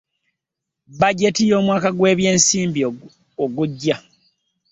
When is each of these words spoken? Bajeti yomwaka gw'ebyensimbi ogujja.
Bajeti 0.99 1.43
yomwaka 1.51 1.89
gw'ebyensimbi 1.97 2.81
ogujja. 3.43 3.97